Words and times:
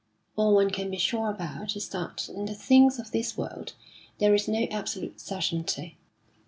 All 0.35 0.55
one 0.55 0.71
can 0.71 0.89
be 0.89 0.97
sure 0.97 1.29
about 1.29 1.75
is 1.75 1.87
that 1.89 2.27
in 2.27 2.45
the 2.45 2.55
things 2.55 2.97
of 2.97 3.11
this 3.11 3.37
world 3.37 3.73
there 4.17 4.33
is 4.33 4.47
no 4.47 4.63
absolute 4.71 5.21
certainty. 5.21 5.95